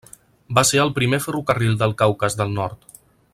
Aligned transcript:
Va 0.57 0.63
ser 0.69 0.79
el 0.83 0.93
primer 0.95 1.19
ferrocarril 1.25 1.77
del 1.83 1.93
Caucas 2.01 2.39
del 2.41 2.57
Nord. 2.61 2.89